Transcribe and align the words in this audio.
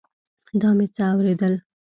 دا 0.59 0.69
مې 0.77 0.85
څه 0.95 1.03
اورېدل. 1.13 1.53